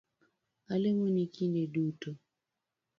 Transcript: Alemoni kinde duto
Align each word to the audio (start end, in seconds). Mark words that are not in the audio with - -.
Alemoni 0.73 1.23
kinde 1.35 1.63
duto 1.73 2.09